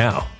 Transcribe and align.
now. 0.00 0.39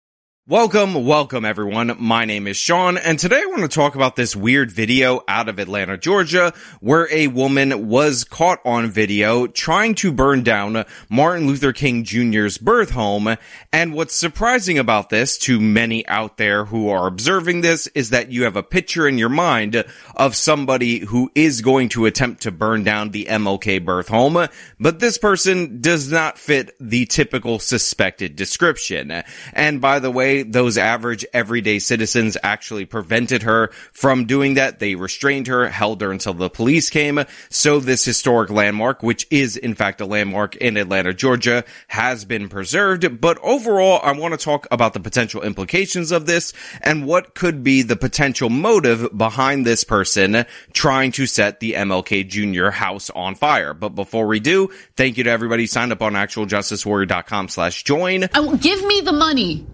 Welcome, 0.47 1.05
welcome 1.05 1.45
everyone. 1.45 1.95
My 1.99 2.25
name 2.25 2.47
is 2.47 2.57
Sean 2.57 2.97
and 2.97 3.19
today 3.19 3.43
I 3.43 3.45
want 3.45 3.61
to 3.61 3.67
talk 3.67 3.93
about 3.93 4.15
this 4.15 4.35
weird 4.35 4.71
video 4.71 5.21
out 5.27 5.47
of 5.47 5.59
Atlanta, 5.59 5.99
Georgia, 5.99 6.51
where 6.79 7.07
a 7.13 7.27
woman 7.27 7.87
was 7.87 8.23
caught 8.23 8.57
on 8.65 8.89
video 8.89 9.45
trying 9.45 9.93
to 9.95 10.11
burn 10.11 10.41
down 10.41 10.83
Martin 11.11 11.45
Luther 11.45 11.73
King 11.73 12.03
Jr.'s 12.03 12.57
birth 12.57 12.89
home. 12.89 13.35
And 13.71 13.93
what's 13.93 14.15
surprising 14.15 14.79
about 14.79 15.11
this 15.11 15.37
to 15.39 15.59
many 15.59 16.07
out 16.07 16.37
there 16.37 16.65
who 16.65 16.89
are 16.89 17.05
observing 17.05 17.61
this 17.61 17.85
is 17.87 18.09
that 18.09 18.31
you 18.31 18.45
have 18.45 18.55
a 18.55 18.63
picture 18.63 19.07
in 19.07 19.19
your 19.19 19.29
mind 19.29 19.85
of 20.15 20.35
somebody 20.35 21.05
who 21.05 21.29
is 21.35 21.61
going 21.61 21.89
to 21.89 22.07
attempt 22.07 22.41
to 22.41 22.51
burn 22.51 22.83
down 22.83 23.11
the 23.11 23.25
MLK 23.25 23.85
birth 23.85 24.07
home, 24.07 24.47
but 24.79 24.99
this 24.99 25.19
person 25.19 25.81
does 25.81 26.11
not 26.11 26.39
fit 26.39 26.71
the 26.79 27.05
typical 27.05 27.59
suspected 27.59 28.35
description. 28.35 29.21
And 29.53 29.79
by 29.79 29.99
the 29.99 30.09
way, 30.09 30.30
those 30.43 30.77
average 30.77 31.25
everyday 31.33 31.79
citizens 31.79 32.37
actually 32.43 32.85
prevented 32.85 33.43
her 33.43 33.71
from 33.91 34.25
doing 34.25 34.55
that. 34.55 34.79
They 34.79 34.95
restrained 34.95 35.47
her, 35.47 35.67
held 35.69 36.01
her 36.01 36.11
until 36.11 36.33
the 36.33 36.49
police 36.49 36.89
came. 36.89 37.23
So 37.49 37.79
this 37.79 38.03
historic 38.03 38.49
landmark, 38.49 39.03
which 39.03 39.27
is 39.29 39.57
in 39.57 39.75
fact 39.75 40.01
a 40.01 40.05
landmark 40.05 40.55
in 40.55 40.77
Atlanta, 40.77 41.13
Georgia, 41.13 41.63
has 41.87 42.25
been 42.25 42.49
preserved. 42.49 43.21
But 43.21 43.37
overall, 43.43 43.99
I 44.03 44.11
want 44.13 44.33
to 44.33 44.43
talk 44.43 44.67
about 44.71 44.93
the 44.93 44.99
potential 44.99 45.41
implications 45.41 46.11
of 46.11 46.25
this 46.25 46.53
and 46.81 47.05
what 47.05 47.35
could 47.35 47.63
be 47.63 47.81
the 47.81 47.95
potential 47.95 48.49
motive 48.49 49.15
behind 49.15 49.65
this 49.65 49.83
person 49.83 50.45
trying 50.73 51.11
to 51.13 51.25
set 51.25 51.59
the 51.59 51.73
MLK 51.73 52.27
Jr. 52.27 52.69
house 52.69 53.09
on 53.11 53.35
fire. 53.35 53.73
But 53.73 53.89
before 53.89 54.27
we 54.27 54.39
do, 54.39 54.69
thank 54.95 55.17
you 55.17 55.23
to 55.25 55.29
everybody 55.29 55.67
signed 55.67 55.91
up 55.91 56.01
on 56.01 56.13
actualjusticewarrior.com 56.13 57.49
slash 57.49 57.83
join. 57.83 58.27
Oh, 58.35 58.55
give 58.57 58.83
me 58.85 59.01
the 59.01 59.13
money. 59.13 59.65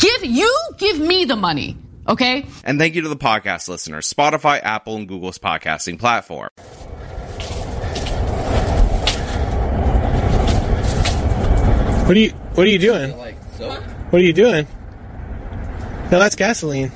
Give 0.00 0.24
you 0.24 0.50
give 0.78 0.98
me 0.98 1.26
the 1.26 1.36
money. 1.36 1.76
Okay? 2.08 2.46
And 2.64 2.78
thank 2.78 2.94
you 2.94 3.02
to 3.02 3.08
the 3.08 3.16
podcast 3.16 3.68
listeners, 3.68 4.12
Spotify, 4.12 4.58
Apple, 4.62 4.96
and 4.96 5.06
Google's 5.06 5.38
podcasting 5.38 5.98
platform. 5.98 6.48
What 12.06 12.16
are 12.16 12.20
you 12.20 12.30
what 12.30 12.66
are 12.66 12.70
you 12.70 12.78
doing? 12.78 13.12
What 13.12 14.14
are 14.14 14.24
you 14.24 14.32
doing? 14.32 14.66
No, 16.10 16.18
that's 16.18 16.34
gasoline. 16.34 16.90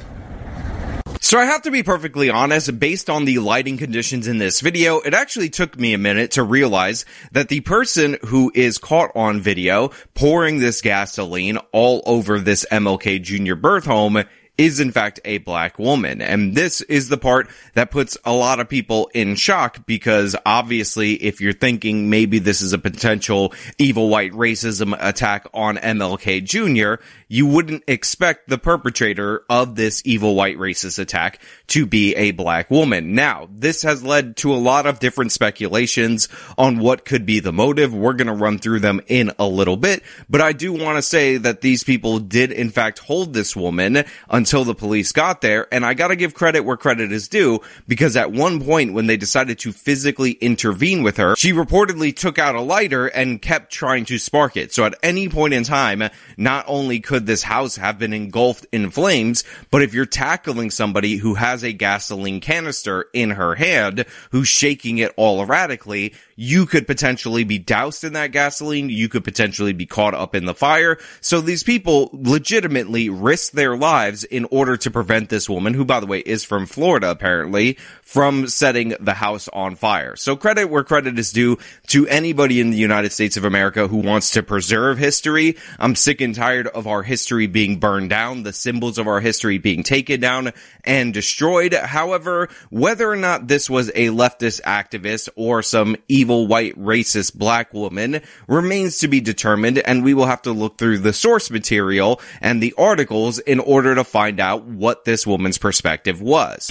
So 1.34 1.40
I 1.40 1.46
have 1.46 1.62
to 1.62 1.72
be 1.72 1.82
perfectly 1.82 2.30
honest, 2.30 2.78
based 2.78 3.10
on 3.10 3.24
the 3.24 3.40
lighting 3.40 3.76
conditions 3.76 4.28
in 4.28 4.38
this 4.38 4.60
video, 4.60 5.00
it 5.00 5.14
actually 5.14 5.50
took 5.50 5.76
me 5.76 5.92
a 5.92 5.98
minute 5.98 6.30
to 6.30 6.44
realize 6.44 7.04
that 7.32 7.48
the 7.48 7.58
person 7.58 8.18
who 8.26 8.52
is 8.54 8.78
caught 8.78 9.10
on 9.16 9.40
video 9.40 9.90
pouring 10.14 10.60
this 10.60 10.80
gasoline 10.80 11.56
all 11.72 12.04
over 12.06 12.38
this 12.38 12.64
MLK 12.70 13.20
Jr. 13.20 13.56
birth 13.56 13.84
home 13.84 14.22
is 14.56 14.78
in 14.78 14.92
fact 14.92 15.20
a 15.24 15.38
black 15.38 15.78
woman. 15.78 16.20
And 16.20 16.54
this 16.54 16.80
is 16.82 17.08
the 17.08 17.18
part 17.18 17.48
that 17.74 17.90
puts 17.90 18.16
a 18.24 18.32
lot 18.32 18.60
of 18.60 18.68
people 18.68 19.10
in 19.12 19.34
shock 19.34 19.84
because 19.86 20.36
obviously 20.46 21.14
if 21.14 21.40
you're 21.40 21.52
thinking 21.52 22.08
maybe 22.08 22.38
this 22.38 22.62
is 22.62 22.72
a 22.72 22.78
potential 22.78 23.52
evil 23.78 24.08
white 24.08 24.32
racism 24.32 24.96
attack 24.98 25.46
on 25.52 25.76
MLK 25.76 26.44
Jr., 26.44 27.02
you 27.26 27.46
wouldn't 27.46 27.82
expect 27.88 28.48
the 28.48 28.58
perpetrator 28.58 29.42
of 29.50 29.74
this 29.74 30.02
evil 30.04 30.36
white 30.36 30.56
racist 30.56 31.00
attack 31.00 31.40
to 31.68 31.84
be 31.84 32.14
a 32.14 32.30
black 32.30 32.70
woman. 32.70 33.14
Now, 33.14 33.48
this 33.50 33.82
has 33.82 34.04
led 34.04 34.36
to 34.38 34.54
a 34.54 34.56
lot 34.56 34.86
of 34.86 35.00
different 35.00 35.32
speculations 35.32 36.28
on 36.56 36.78
what 36.78 37.04
could 37.04 37.26
be 37.26 37.40
the 37.40 37.52
motive. 37.52 37.92
We're 37.92 38.12
going 38.12 38.28
to 38.28 38.34
run 38.34 38.58
through 38.58 38.80
them 38.80 39.00
in 39.08 39.32
a 39.38 39.48
little 39.48 39.76
bit, 39.76 40.04
but 40.28 40.40
I 40.40 40.52
do 40.52 40.72
want 40.72 40.96
to 40.98 41.02
say 41.02 41.38
that 41.38 41.60
these 41.60 41.82
people 41.82 42.20
did 42.20 42.52
in 42.52 42.70
fact 42.70 43.00
hold 43.00 43.34
this 43.34 43.56
woman 43.56 44.04
until 44.44 44.64
the 44.64 44.74
police 44.74 45.10
got 45.10 45.40
there. 45.40 45.66
And 45.72 45.86
I 45.86 45.94
got 45.94 46.08
to 46.08 46.16
give 46.16 46.34
credit 46.34 46.66
where 46.66 46.76
credit 46.76 47.10
is 47.12 47.28
due 47.28 47.62
because 47.88 48.14
at 48.14 48.30
one 48.30 48.62
point 48.62 48.92
when 48.92 49.06
they 49.06 49.16
decided 49.16 49.58
to 49.60 49.72
physically 49.72 50.32
intervene 50.32 51.02
with 51.02 51.16
her, 51.16 51.34
she 51.34 51.54
reportedly 51.54 52.14
took 52.14 52.38
out 52.38 52.54
a 52.54 52.60
lighter 52.60 53.06
and 53.06 53.40
kept 53.40 53.72
trying 53.72 54.04
to 54.04 54.18
spark 54.18 54.58
it. 54.58 54.74
So 54.74 54.84
at 54.84 54.96
any 55.02 55.30
point 55.30 55.54
in 55.54 55.64
time, 55.64 56.02
not 56.36 56.66
only 56.68 57.00
could 57.00 57.24
this 57.24 57.42
house 57.42 57.76
have 57.76 57.98
been 57.98 58.12
engulfed 58.12 58.66
in 58.70 58.90
flames, 58.90 59.44
but 59.70 59.80
if 59.80 59.94
you're 59.94 60.04
tackling 60.04 60.70
somebody 60.70 61.16
who 61.16 61.32
has 61.32 61.64
a 61.64 61.72
gasoline 61.72 62.42
canister 62.42 63.06
in 63.14 63.30
her 63.30 63.54
hand, 63.54 64.04
who's 64.30 64.48
shaking 64.48 64.98
it 64.98 65.14
all 65.16 65.40
erratically, 65.40 66.12
you 66.36 66.66
could 66.66 66.86
potentially 66.86 67.44
be 67.44 67.58
doused 67.58 68.04
in 68.04 68.12
that 68.12 68.32
gasoline. 68.32 68.90
You 68.90 69.08
could 69.08 69.24
potentially 69.24 69.72
be 69.72 69.86
caught 69.86 70.12
up 70.12 70.34
in 70.34 70.44
the 70.44 70.54
fire. 70.54 70.98
So 71.22 71.40
these 71.40 71.62
people 71.62 72.10
legitimately 72.12 73.08
risk 73.08 73.52
their 73.52 73.76
lives 73.76 74.24
in 74.34 74.46
order 74.50 74.76
to 74.76 74.90
prevent 74.90 75.28
this 75.28 75.48
woman, 75.48 75.74
who 75.74 75.84
by 75.84 76.00
the 76.00 76.06
way 76.06 76.18
is 76.18 76.42
from 76.42 76.66
Florida 76.66 77.10
apparently, 77.10 77.78
from 78.02 78.48
setting 78.48 78.94
the 79.00 79.14
house 79.14 79.48
on 79.48 79.76
fire. 79.76 80.16
So 80.16 80.36
credit 80.36 80.66
where 80.66 80.84
credit 80.84 81.18
is 81.18 81.32
due 81.32 81.58
to 81.88 82.08
anybody 82.08 82.60
in 82.60 82.70
the 82.70 82.76
United 82.76 83.12
States 83.12 83.36
of 83.36 83.44
America 83.44 83.86
who 83.86 83.98
wants 83.98 84.32
to 84.32 84.42
preserve 84.42 84.98
history. 84.98 85.56
I'm 85.78 85.94
sick 85.94 86.20
and 86.20 86.34
tired 86.34 86.66
of 86.66 86.86
our 86.86 87.02
history 87.02 87.46
being 87.46 87.78
burned 87.78 88.10
down, 88.10 88.42
the 88.42 88.52
symbols 88.52 88.98
of 88.98 89.06
our 89.06 89.20
history 89.20 89.58
being 89.58 89.82
taken 89.84 90.20
down 90.20 90.52
and 90.84 91.14
destroyed. 91.14 91.72
However, 91.72 92.48
whether 92.70 93.08
or 93.08 93.16
not 93.16 93.46
this 93.46 93.70
was 93.70 93.88
a 93.90 94.08
leftist 94.08 94.62
activist 94.62 95.28
or 95.36 95.62
some 95.62 95.96
evil 96.08 96.46
white 96.46 96.76
racist 96.78 97.34
black 97.34 97.72
woman 97.72 98.20
remains 98.48 98.98
to 98.98 99.08
be 99.08 99.20
determined 99.20 99.78
and 99.78 100.02
we 100.02 100.14
will 100.14 100.26
have 100.26 100.42
to 100.42 100.52
look 100.52 100.76
through 100.76 100.98
the 100.98 101.12
source 101.12 101.50
material 101.50 102.20
and 102.40 102.62
the 102.62 102.74
articles 102.76 103.38
in 103.38 103.60
order 103.60 103.94
to 103.94 104.04
find 104.04 104.23
out 104.40 104.64
what 104.64 105.04
this 105.04 105.26
woman's 105.26 105.58
perspective 105.58 106.20
was. 106.22 106.70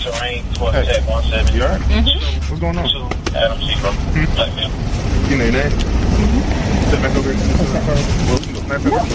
Terrain 0.00 0.44
12 0.54 0.74
You 1.54 1.62
alright? 1.62 1.80
Mm-hmm. 1.82 2.50
What's 2.50 2.60
going 2.60 2.78
on? 2.78 2.86
Adam 3.36 3.60
Seabrook. 3.60 3.94
Mm-hmm. 4.14 5.30
You 5.30 5.36
know 5.38 5.50
that? 5.50 5.72
Mm-hmm. 5.72 6.88
Step 6.88 7.02
back 7.02 7.16
over 7.16 7.32
here. 7.32 8.90
Well, 8.90 9.06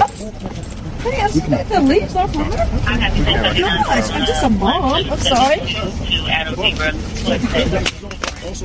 Yes, 1.06 1.34
the 1.70 1.82
leaves 1.82 2.16
off 2.16 2.34
of 2.36 2.46
her. 2.46 2.52
Gosh, 2.52 4.10
I'm 4.10 4.26
just 4.26 4.44
a 4.44 4.50
mom. 4.50 5.10
I'm 5.10 5.18
sorry. 5.20 5.60
Oh, 8.46 8.50
this 8.50 8.62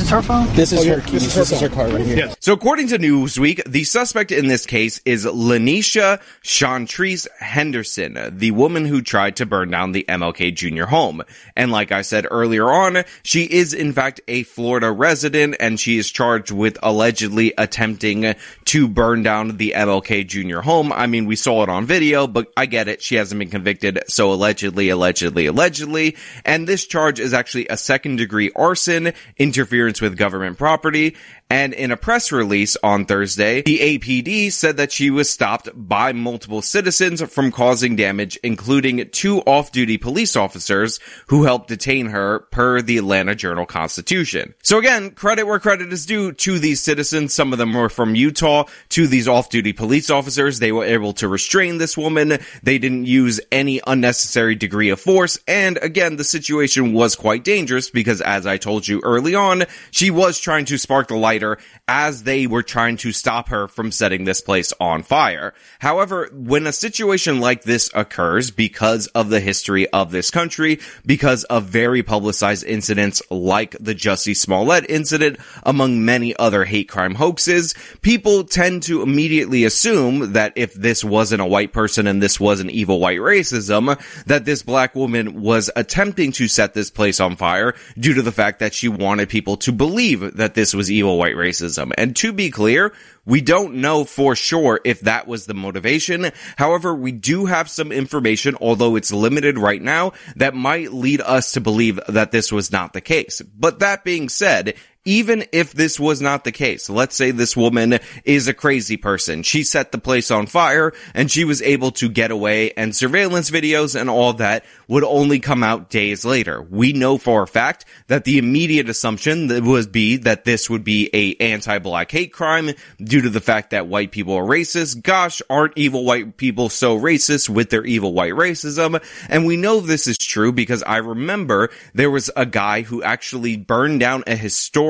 is 0.00 0.10
her 0.10 0.22
phone? 0.22 0.46
This 0.54 0.72
is 0.72 0.86
her 0.86 1.00
keys. 1.00 1.34
This 1.34 1.50
is 1.50 1.60
her 1.60 1.68
car 1.68 1.88
right 1.88 2.06
here. 2.06 2.18
Yes. 2.18 2.36
So 2.38 2.52
according 2.52 2.86
to 2.88 2.98
Newsweek, 2.98 3.64
the 3.64 3.82
suspect 3.82 4.30
in 4.30 4.46
this 4.46 4.64
case 4.64 5.00
is 5.04 5.26
Laneisha 5.26 6.20
Shantrice 6.44 7.26
Henderson, 7.38 8.38
the 8.38 8.52
woman 8.52 8.84
who 8.84 9.02
tried 9.02 9.34
to 9.36 9.46
burn 9.46 9.70
down 9.70 9.90
the 9.90 10.04
MLK 10.08 10.54
Jr. 10.54 10.84
home. 10.84 11.22
And 11.56 11.72
like 11.72 11.90
I 11.90 12.02
said 12.02 12.28
earlier 12.30 12.70
on, 12.70 13.02
she 13.24 13.42
is 13.42 13.74
in 13.74 13.92
fact 13.92 14.20
a 14.28 14.44
Florida 14.44 14.92
resident 14.92 15.56
and 15.58 15.80
she 15.80 15.98
is 15.98 16.12
charged 16.12 16.52
with 16.52 16.78
allegedly 16.84 17.54
attempting 17.58 18.36
to 18.66 18.88
burn 18.88 19.24
down 19.24 19.56
the 19.56 19.74
MLK 19.76 20.28
Jr. 20.28 20.60
home. 20.60 20.92
I 20.92 21.08
mean, 21.08 21.26
we 21.26 21.34
saw 21.34 21.64
it 21.64 21.68
on 21.68 21.86
video, 21.86 22.28
but 22.28 22.52
I 22.56 22.66
get 22.66 22.86
it. 22.86 23.02
She 23.02 23.16
hasn't 23.16 23.40
been 23.40 23.50
convicted. 23.50 23.98
So 24.06 24.32
allegedly, 24.32 24.90
allegedly, 24.90 25.46
allegedly. 25.46 26.16
And 26.44 26.68
this 26.68 26.86
charge 26.86 27.18
is 27.18 27.34
actually 27.34 27.66
a 27.66 27.79
second 27.80 28.16
degree 28.16 28.50
arson, 28.54 29.12
interference 29.36 30.00
with 30.00 30.16
government 30.16 30.58
property, 30.58 31.16
and 31.50 31.74
in 31.74 31.90
a 31.90 31.96
press 31.96 32.30
release 32.30 32.76
on 32.82 33.04
Thursday, 33.04 33.62
the 33.62 33.98
APD 33.98 34.52
said 34.52 34.76
that 34.76 34.92
she 34.92 35.10
was 35.10 35.28
stopped 35.28 35.68
by 35.74 36.12
multiple 36.12 36.62
citizens 36.62 37.20
from 37.22 37.50
causing 37.50 37.96
damage, 37.96 38.38
including 38.44 39.10
two 39.10 39.40
off-duty 39.40 39.98
police 39.98 40.36
officers 40.36 41.00
who 41.26 41.42
helped 41.42 41.66
detain 41.68 42.06
her 42.06 42.38
per 42.52 42.80
the 42.80 42.98
Atlanta 42.98 43.34
Journal 43.34 43.66
Constitution. 43.66 44.54
So 44.62 44.78
again, 44.78 45.10
credit 45.10 45.44
where 45.44 45.58
credit 45.58 45.92
is 45.92 46.06
due 46.06 46.30
to 46.32 46.60
these 46.60 46.80
citizens. 46.80 47.34
Some 47.34 47.52
of 47.52 47.58
them 47.58 47.74
were 47.74 47.88
from 47.88 48.14
Utah 48.14 48.64
to 48.90 49.08
these 49.08 49.26
off-duty 49.26 49.72
police 49.72 50.08
officers. 50.08 50.60
They 50.60 50.70
were 50.70 50.84
able 50.84 51.14
to 51.14 51.26
restrain 51.26 51.78
this 51.78 51.96
woman. 51.96 52.38
They 52.62 52.78
didn't 52.78 53.06
use 53.06 53.40
any 53.50 53.80
unnecessary 53.86 54.54
degree 54.54 54.90
of 54.90 55.00
force. 55.00 55.36
And 55.48 55.78
again, 55.78 56.14
the 56.14 56.22
situation 56.22 56.92
was 56.92 57.16
quite 57.16 57.42
dangerous 57.42 57.90
because 57.90 58.20
as 58.20 58.46
I 58.46 58.56
told 58.56 58.86
you 58.86 59.00
early 59.02 59.34
on, 59.34 59.64
she 59.90 60.12
was 60.12 60.38
trying 60.38 60.66
to 60.66 60.78
spark 60.78 61.08
the 61.08 61.16
light 61.16 61.39
lighter 61.40 61.58
as 61.88 62.22
they 62.22 62.46
were 62.46 62.62
trying 62.62 62.96
to 62.98 63.12
stop 63.12 63.48
her 63.48 63.68
from 63.68 63.90
setting 63.90 64.24
this 64.24 64.40
place 64.40 64.72
on 64.80 65.02
fire. 65.02 65.54
However, 65.78 66.28
when 66.32 66.66
a 66.66 66.72
situation 66.72 67.40
like 67.40 67.62
this 67.62 67.90
occurs 67.94 68.50
because 68.50 69.06
of 69.08 69.30
the 69.30 69.40
history 69.40 69.88
of 69.90 70.10
this 70.10 70.30
country, 70.30 70.80
because 71.04 71.44
of 71.44 71.64
very 71.64 72.02
publicized 72.02 72.64
incidents 72.64 73.22
like 73.30 73.76
the 73.80 73.94
Jussie 73.94 74.36
Smollett 74.36 74.88
incident, 74.88 75.38
among 75.62 76.04
many 76.04 76.36
other 76.36 76.64
hate 76.64 76.88
crime 76.88 77.14
hoaxes, 77.14 77.74
people 78.02 78.44
tend 78.44 78.82
to 78.84 79.02
immediately 79.02 79.64
assume 79.64 80.32
that 80.32 80.52
if 80.56 80.74
this 80.74 81.02
wasn't 81.02 81.42
a 81.42 81.46
white 81.46 81.72
person 81.72 82.06
and 82.06 82.22
this 82.22 82.38
was 82.38 82.60
an 82.60 82.70
evil 82.70 83.00
white 83.00 83.18
racism, 83.18 83.98
that 84.26 84.44
this 84.44 84.62
black 84.62 84.94
woman 84.94 85.40
was 85.40 85.70
attempting 85.74 86.32
to 86.32 86.48
set 86.48 86.74
this 86.74 86.90
place 86.90 87.20
on 87.20 87.36
fire 87.36 87.74
due 87.98 88.14
to 88.14 88.22
the 88.22 88.32
fact 88.32 88.60
that 88.60 88.74
she 88.74 88.88
wanted 88.88 89.28
people 89.28 89.56
to 89.56 89.72
believe 89.72 90.36
that 90.36 90.54
this 90.54 90.74
was 90.74 90.90
evil 90.90 91.18
white 91.18 91.29
racism. 91.36 91.92
And 91.96 92.14
to 92.16 92.32
be 92.32 92.50
clear, 92.50 92.92
we 93.24 93.40
don't 93.40 93.76
know 93.76 94.04
for 94.04 94.34
sure 94.34 94.80
if 94.84 95.00
that 95.00 95.26
was 95.26 95.46
the 95.46 95.54
motivation. 95.54 96.30
However, 96.56 96.94
we 96.94 97.12
do 97.12 97.46
have 97.46 97.68
some 97.68 97.92
information, 97.92 98.56
although 98.60 98.96
it's 98.96 99.12
limited 99.12 99.58
right 99.58 99.80
now, 99.80 100.12
that 100.36 100.54
might 100.54 100.92
lead 100.92 101.20
us 101.20 101.52
to 101.52 101.60
believe 101.60 102.00
that 102.08 102.32
this 102.32 102.50
was 102.50 102.72
not 102.72 102.92
the 102.92 103.00
case. 103.00 103.40
But 103.40 103.80
that 103.80 104.04
being 104.04 104.28
said, 104.28 104.74
even 105.04 105.44
if 105.52 105.72
this 105.72 105.98
was 105.98 106.20
not 106.20 106.44
the 106.44 106.52
case, 106.52 106.90
let's 106.90 107.16
say 107.16 107.30
this 107.30 107.56
woman 107.56 107.98
is 108.24 108.48
a 108.48 108.54
crazy 108.54 108.98
person. 108.98 109.42
She 109.42 109.64
set 109.64 109.92
the 109.92 109.98
place 109.98 110.30
on 110.30 110.46
fire 110.46 110.92
and 111.14 111.30
she 111.30 111.44
was 111.44 111.62
able 111.62 111.90
to 111.92 112.10
get 112.10 112.30
away 112.30 112.72
and 112.72 112.94
surveillance 112.94 113.50
videos 113.50 113.98
and 113.98 114.10
all 114.10 114.34
that 114.34 114.64
would 114.88 115.04
only 115.04 115.40
come 115.40 115.62
out 115.62 115.88
days 115.88 116.24
later. 116.24 116.60
We 116.60 116.92
know 116.92 117.16
for 117.16 117.42
a 117.42 117.46
fact 117.46 117.86
that 118.08 118.24
the 118.24 118.36
immediate 118.36 118.90
assumption 118.90 119.48
would 119.66 119.90
be 119.90 120.18
that 120.18 120.44
this 120.44 120.68
would 120.68 120.84
be 120.84 121.08
a 121.14 121.34
anti-black 121.42 122.10
hate 122.10 122.32
crime 122.32 122.72
due 123.02 123.22
to 123.22 123.30
the 123.30 123.40
fact 123.40 123.70
that 123.70 123.86
white 123.86 124.10
people 124.10 124.34
are 124.34 124.44
racist. 124.44 125.02
Gosh, 125.02 125.40
aren't 125.48 125.78
evil 125.78 126.04
white 126.04 126.36
people 126.36 126.68
so 126.68 126.98
racist 126.98 127.48
with 127.48 127.70
their 127.70 127.84
evil 127.84 128.12
white 128.12 128.34
racism? 128.34 129.02
And 129.30 129.46
we 129.46 129.56
know 129.56 129.80
this 129.80 130.06
is 130.06 130.18
true 130.18 130.52
because 130.52 130.82
I 130.82 130.98
remember 130.98 131.70
there 131.94 132.10
was 132.10 132.30
a 132.36 132.44
guy 132.44 132.82
who 132.82 133.02
actually 133.02 133.56
burned 133.56 134.00
down 134.00 134.24
a 134.26 134.36
historic 134.36 134.89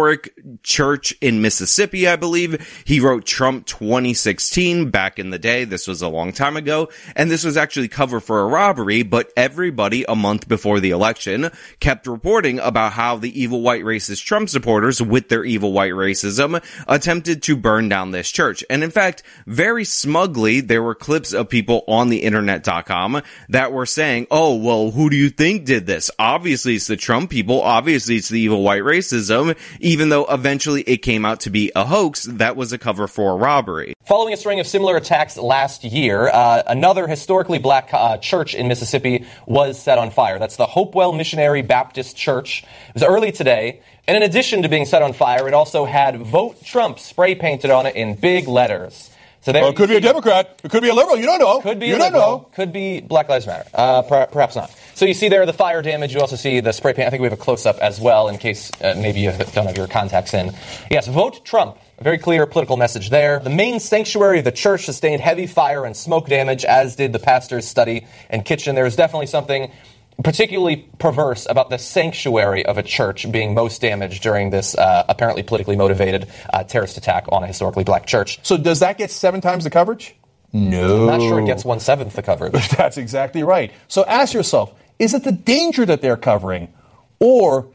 church 0.62 1.14
in 1.20 1.42
Mississippi, 1.42 2.06
I 2.08 2.16
believe. 2.16 2.82
He 2.84 3.00
wrote 3.00 3.24
Trump 3.26 3.66
2016 3.66 4.90
back 4.90 5.18
in 5.18 5.30
the 5.30 5.38
day. 5.38 5.64
This 5.64 5.86
was 5.86 6.02
a 6.02 6.08
long 6.08 6.32
time 6.32 6.56
ago. 6.56 6.88
And 7.16 7.30
this 7.30 7.44
was 7.44 7.56
actually 7.56 7.88
cover 7.88 8.20
for 8.20 8.40
a 8.40 8.46
robbery, 8.46 9.02
but 9.02 9.32
everybody 9.36 10.04
a 10.08 10.14
month 10.14 10.48
before 10.48 10.80
the 10.80 10.90
election 10.90 11.50
kept 11.80 12.06
reporting 12.06 12.58
about 12.58 12.92
how 12.92 13.16
the 13.16 13.40
evil 13.40 13.60
white 13.62 13.84
racist 13.84 14.24
Trump 14.24 14.48
supporters 14.48 15.00
with 15.00 15.28
their 15.28 15.44
evil 15.44 15.72
white 15.72 15.92
racism 15.92 16.62
attempted 16.86 17.42
to 17.42 17.56
burn 17.56 17.88
down 17.88 18.10
this 18.10 18.30
church. 18.30 18.64
And 18.70 18.82
in 18.82 18.90
fact, 18.90 19.22
very 19.46 19.84
smugly, 19.84 20.60
there 20.60 20.82
were 20.82 20.94
clips 20.94 21.32
of 21.32 21.48
people 21.48 21.84
on 21.86 22.08
the 22.08 22.22
internet.com 22.22 23.22
that 23.48 23.72
were 23.72 23.86
saying, 23.86 24.26
Oh, 24.30 24.56
well, 24.56 24.90
who 24.90 25.10
do 25.10 25.16
you 25.16 25.30
think 25.30 25.64
did 25.64 25.86
this? 25.86 26.10
Obviously 26.18 26.76
it's 26.76 26.86
the 26.86 26.96
Trump 26.96 27.30
people. 27.30 27.62
Obviously 27.62 28.16
it's 28.16 28.28
the 28.28 28.40
evil 28.40 28.62
white 28.62 28.82
racism 28.82 29.56
even 29.90 30.08
though 30.08 30.24
eventually 30.26 30.82
it 30.82 30.98
came 30.98 31.24
out 31.24 31.40
to 31.40 31.50
be 31.50 31.72
a 31.74 31.84
hoax 31.84 32.22
that 32.22 32.54
was 32.54 32.72
a 32.72 32.78
cover 32.78 33.08
for 33.08 33.32
a 33.32 33.34
robbery. 33.34 33.92
Following 34.04 34.32
a 34.32 34.36
string 34.36 34.60
of 34.60 34.66
similar 34.68 34.96
attacks 34.96 35.36
last 35.36 35.82
year, 35.82 36.28
uh, 36.28 36.62
another 36.68 37.08
historically 37.08 37.58
black 37.58 37.90
uh, 37.92 38.16
church 38.18 38.54
in 38.54 38.68
Mississippi 38.68 39.26
was 39.46 39.82
set 39.82 39.98
on 39.98 40.12
fire. 40.12 40.38
That's 40.38 40.54
the 40.54 40.66
Hopewell 40.66 41.12
Missionary 41.12 41.62
Baptist 41.62 42.16
Church. 42.16 42.62
It 42.90 42.94
was 42.94 43.02
early 43.02 43.32
today. 43.32 43.82
And 44.06 44.16
in 44.16 44.22
addition 44.22 44.62
to 44.62 44.68
being 44.68 44.84
set 44.84 45.02
on 45.02 45.12
fire, 45.12 45.48
it 45.48 45.54
also 45.54 45.86
had 45.86 46.20
Vote 46.20 46.64
Trump 46.64 47.00
spray 47.00 47.34
painted 47.34 47.72
on 47.72 47.86
it 47.86 47.96
in 47.96 48.14
big 48.14 48.46
letters. 48.46 49.09
So 49.42 49.52
there 49.52 49.62
well, 49.62 49.70
it 49.70 49.76
could 49.76 49.88
be 49.88 49.96
a 49.96 50.00
Democrat. 50.00 50.60
It 50.62 50.70
could 50.70 50.82
be 50.82 50.90
a 50.90 50.94
liberal. 50.94 51.16
You 51.16 51.24
don't 51.24 51.38
know. 51.38 51.62
Could 51.62 51.78
be 51.80 51.86
you 51.86 51.96
a 51.96 51.98
liberal. 51.98 52.50
Could 52.54 52.72
be 52.72 53.00
Black 53.00 53.28
Lives 53.30 53.46
Matter. 53.46 53.68
Uh, 53.72 54.02
per- 54.02 54.26
perhaps 54.26 54.54
not. 54.54 54.70
So 54.94 55.06
you 55.06 55.14
see 55.14 55.30
there 55.30 55.46
the 55.46 55.54
fire 55.54 55.80
damage. 55.80 56.12
You 56.12 56.20
also 56.20 56.36
see 56.36 56.60
the 56.60 56.72
spray 56.72 56.92
paint. 56.92 57.06
I 57.06 57.10
think 57.10 57.22
we 57.22 57.26
have 57.26 57.38
a 57.38 57.42
close 57.42 57.64
up 57.64 57.78
as 57.78 57.98
well 57.98 58.28
in 58.28 58.36
case 58.36 58.70
uh, 58.82 58.94
maybe 58.98 59.20
you 59.20 59.30
don't 59.30 59.66
have 59.66 59.78
your 59.78 59.88
contacts 59.88 60.34
in. 60.34 60.52
Yes, 60.90 61.08
vote 61.08 61.42
Trump. 61.44 61.78
A 61.98 62.04
very 62.04 62.18
clear 62.18 62.44
political 62.46 62.76
message 62.76 63.08
there. 63.08 63.38
The 63.40 63.50
main 63.50 63.80
sanctuary 63.80 64.40
of 64.40 64.44
the 64.44 64.52
church 64.52 64.84
sustained 64.84 65.22
heavy 65.22 65.46
fire 65.46 65.86
and 65.86 65.96
smoke 65.96 66.26
damage, 66.26 66.64
as 66.66 66.96
did 66.96 67.12
the 67.12 67.18
pastor's 67.18 67.66
study 67.66 68.06
and 68.28 68.44
kitchen. 68.44 68.74
There 68.74 68.86
is 68.86 68.96
definitely 68.96 69.26
something 69.26 69.70
particularly 70.22 70.88
perverse 70.98 71.46
about 71.48 71.70
the 71.70 71.78
sanctuary 71.78 72.64
of 72.66 72.78
a 72.78 72.82
church 72.82 73.30
being 73.30 73.54
most 73.54 73.80
damaged 73.80 74.22
during 74.22 74.50
this 74.50 74.76
uh, 74.76 75.04
apparently 75.08 75.42
politically 75.42 75.76
motivated 75.76 76.28
uh, 76.52 76.64
terrorist 76.64 76.96
attack 76.96 77.26
on 77.30 77.42
a 77.42 77.46
historically 77.46 77.84
black 77.84 78.06
church. 78.06 78.38
So 78.42 78.56
does 78.56 78.80
that 78.80 78.98
get 78.98 79.10
seven 79.10 79.40
times 79.40 79.64
the 79.64 79.70
coverage? 79.70 80.14
No. 80.52 81.08
I'm 81.08 81.18
not 81.18 81.20
sure 81.20 81.40
it 81.40 81.46
gets 81.46 81.64
one 81.64 81.80
seventh 81.80 82.14
the 82.14 82.22
coverage. 82.22 82.68
That's 82.76 82.96
exactly 82.98 83.42
right. 83.42 83.72
So 83.88 84.04
ask 84.04 84.34
yourself, 84.34 84.74
is 84.98 85.14
it 85.14 85.24
the 85.24 85.32
danger 85.32 85.86
that 85.86 86.02
they're 86.02 86.16
covering? 86.16 86.72
Or 87.20 87.68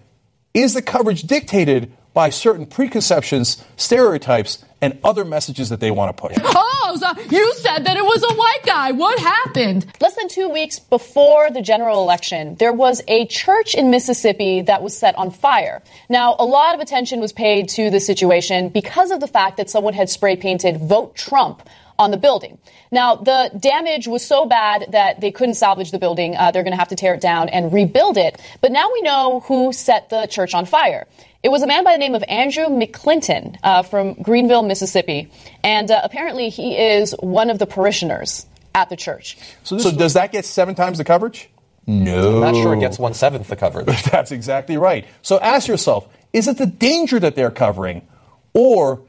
is 0.54 0.74
the 0.74 0.82
coverage 0.82 1.24
dictated 1.24 1.92
by 2.16 2.32
certain 2.32 2.66
preconceptions, 2.66 3.64
stereotypes, 3.76 4.64
and 4.82 4.98
other 5.04 5.26
messages 5.26 5.70
that 5.70 5.80
they 5.82 5.92
want 5.92 6.16
to 6.16 6.22
push. 6.22 6.38
Oh, 6.44 6.98
so 7.00 7.22
you 7.30 7.54
said 7.56 7.86
that 7.86 7.98
it 7.98 8.04
was 8.04 8.24
a 8.24 8.34
white 8.36 8.62
guy. 8.66 8.92
What 8.92 9.20
happened? 9.20 9.86
Less 10.00 10.16
than 10.16 10.30
two 10.30 10.48
weeks 10.48 10.80
before 10.80 11.50
the 11.52 11.62
general 11.62 12.02
election, 12.02 12.56
there 12.56 12.72
was 12.72 13.02
a 13.08 13.26
church 13.26 13.76
in 13.76 13.92
Mississippi 13.92 14.62
that 14.62 14.82
was 14.82 14.98
set 14.98 15.16
on 15.16 15.30
fire. 15.30 15.82
Now, 16.10 16.36
a 16.40 16.46
lot 16.46 16.74
of 16.74 16.80
attention 16.80 17.20
was 17.20 17.34
paid 17.34 17.70
to 17.70 17.90
the 17.90 18.00
situation 18.00 18.70
because 18.70 19.12
of 19.12 19.20
the 19.20 19.28
fact 19.28 19.58
that 19.58 19.70
someone 19.70 19.94
had 19.94 20.10
spray 20.10 20.38
painted 20.38 20.78
Vote 20.78 21.16
Trump 21.16 21.68
on 21.98 22.12
the 22.12 22.18
building. 22.18 22.58
Now, 22.92 23.16
the 23.16 23.52
damage 23.58 24.08
was 24.08 24.26
so 24.26 24.46
bad 24.46 24.88
that 24.92 25.22
they 25.22 25.32
couldn't 25.32 25.56
salvage 25.56 25.92
the 25.92 26.00
building. 26.00 26.36
Uh, 26.36 26.52
they're 26.52 26.64
going 26.64 26.74
to 26.74 26.78
have 26.80 26.90
to 26.90 26.96
tear 26.96 27.14
it 27.14 27.22
down 27.22 27.50
and 27.50 27.74
rebuild 27.74 28.18
it. 28.18 28.40
But 28.62 28.72
now 28.72 28.92
we 28.92 29.02
know 29.02 29.42
who 29.42 29.74
set 29.74 30.10
the 30.10 30.28
church 30.28 30.54
on 30.54 30.66
fire. 30.66 31.08
It 31.46 31.52
was 31.52 31.62
a 31.62 31.68
man 31.68 31.84
by 31.84 31.92
the 31.92 32.00
name 32.00 32.16
of 32.16 32.24
Andrew 32.28 32.66
McClinton 32.66 33.56
uh, 33.62 33.84
from 33.84 34.16
Greenville, 34.16 34.64
Mississippi. 34.64 35.32
And 35.64 35.92
uh, 35.92 36.02
apparently 36.04 36.50
he 36.50 36.76
is 36.76 37.12
one 37.20 37.52
of 37.52 37.60
the 37.60 37.68
parishioners 37.68 38.48
at 38.74 38.90
the 38.90 38.96
church. 38.96 39.38
So, 39.62 39.78
so 39.78 39.92
does 39.92 40.14
that 40.14 40.32
get 40.32 40.46
seven 40.46 40.74
times 40.74 40.98
the 40.98 41.04
coverage? 41.04 41.48
No. 41.86 42.42
I'm 42.44 42.56
not 42.56 42.56
sure 42.56 42.74
it 42.74 42.80
gets 42.80 42.98
one 42.98 43.14
seventh 43.14 43.48
the 43.48 43.56
coverage. 43.56 43.86
That's 44.12 44.32
exactly 44.32 44.76
right. 44.76 45.06
So 45.22 45.40
ask 45.40 45.68
yourself, 45.68 46.08
is 46.34 46.48
it 46.48 46.58
the 46.58 46.66
danger 46.66 47.20
that 47.20 47.36
they're 47.36 47.52
covering? 47.52 48.08
Or 48.56 49.04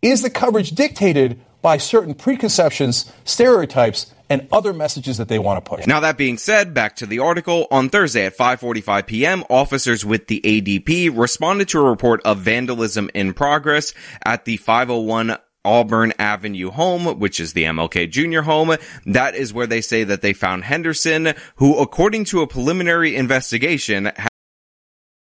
is 0.00 0.22
the 0.22 0.30
coverage 0.30 0.70
dictated 0.70 1.38
by 1.60 1.76
certain 1.76 2.14
preconceptions, 2.14 3.12
stereotypes, 3.26 4.10
and 4.40 4.48
other 4.52 4.72
messages 4.72 5.18
that 5.18 5.28
they 5.28 5.38
want 5.38 5.64
to 5.64 5.68
push. 5.68 5.86
Now 5.86 6.00
that 6.00 6.16
being 6.16 6.38
said, 6.38 6.74
back 6.74 6.96
to 6.96 7.06
the 7.06 7.20
article. 7.20 7.66
On 7.70 7.88
Thursday 7.88 8.26
at 8.26 8.36
5:45 8.36 9.06
p.m., 9.06 9.44
officers 9.48 10.04
with 10.04 10.26
the 10.26 10.40
ADP 10.40 11.16
responded 11.16 11.68
to 11.68 11.80
a 11.80 11.88
report 11.88 12.20
of 12.24 12.38
vandalism 12.38 13.10
in 13.14 13.32
progress 13.32 13.94
at 14.24 14.44
the 14.44 14.56
501 14.56 15.36
Auburn 15.64 16.12
Avenue 16.18 16.70
home, 16.70 17.18
which 17.18 17.40
is 17.40 17.54
the 17.54 17.64
MLK 17.64 18.10
Jr. 18.10 18.42
home. 18.42 18.76
That 19.06 19.34
is 19.34 19.54
where 19.54 19.66
they 19.66 19.80
say 19.80 20.04
that 20.04 20.20
they 20.20 20.32
found 20.32 20.64
Henderson, 20.64 21.34
who 21.56 21.78
according 21.78 22.26
to 22.26 22.42
a 22.42 22.46
preliminary 22.46 23.16
investigation 23.16 24.12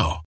now. 0.00 0.29